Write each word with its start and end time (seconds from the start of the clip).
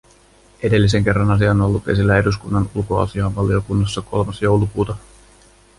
Edellisen 0.69 1.03
kerran 1.03 1.31
asia 1.31 1.51
on 1.51 1.61
ollut 1.61 1.87
esillä 1.87 2.17
eduskunnan 2.17 2.69
ulkoasiainvaliokunnassa 2.75 4.01
kolmas 4.01 4.41
joulukuuta. 4.41 4.95